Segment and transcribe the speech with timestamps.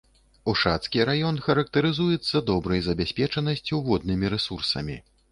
[0.51, 4.97] Ушацкі раён характарызуецца добрай забяспечанасцю воднымі рэсурсамі.